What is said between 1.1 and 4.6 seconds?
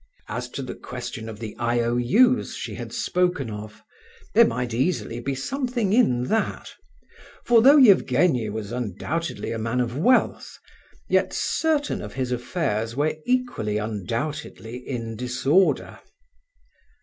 of the IOU's she had spoken of, there